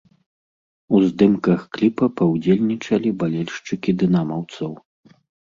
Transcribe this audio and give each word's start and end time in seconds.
У 0.95 1.01
здымках 1.07 1.61
кліпа 1.75 2.05
паўдзельнічалі 2.21 3.09
балельшчыкі 3.21 3.97
дынамаўцаў. 4.05 4.71